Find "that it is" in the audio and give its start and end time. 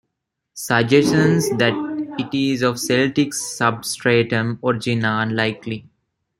1.59-2.63